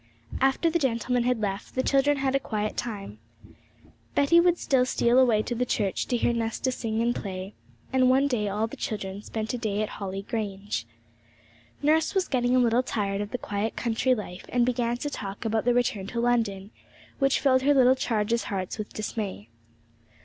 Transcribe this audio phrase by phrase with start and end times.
[0.41, 3.19] After the gentlemen had left, the children had a quiet time.
[4.15, 7.53] Betty would still steal away to the church to hear Nesta sing and play;
[7.93, 10.87] and one day all the children spent a day at Holly Grange.
[11.83, 15.45] Nurse was getting a little tired of the quiet country life, and began to talk
[15.45, 16.71] about the return to London,
[17.19, 19.49] which filled her little charges' hearts with dismay.